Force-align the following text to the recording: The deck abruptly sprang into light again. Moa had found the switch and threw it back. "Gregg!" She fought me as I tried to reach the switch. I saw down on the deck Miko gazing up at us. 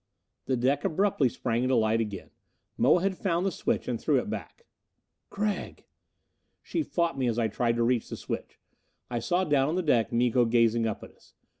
The 0.47 0.57
deck 0.57 0.83
abruptly 0.83 1.29
sprang 1.29 1.61
into 1.61 1.75
light 1.75 2.01
again. 2.01 2.31
Moa 2.75 3.03
had 3.03 3.15
found 3.19 3.45
the 3.45 3.51
switch 3.51 3.87
and 3.87 4.01
threw 4.01 4.17
it 4.17 4.31
back. 4.31 4.65
"Gregg!" 5.29 5.85
She 6.63 6.81
fought 6.81 7.19
me 7.19 7.27
as 7.27 7.37
I 7.37 7.47
tried 7.47 7.75
to 7.75 7.83
reach 7.83 8.09
the 8.09 8.17
switch. 8.17 8.59
I 9.11 9.19
saw 9.19 9.43
down 9.43 9.69
on 9.69 9.75
the 9.75 9.83
deck 9.83 10.11
Miko 10.11 10.45
gazing 10.45 10.87
up 10.87 11.03
at 11.03 11.11
us. 11.15 11.35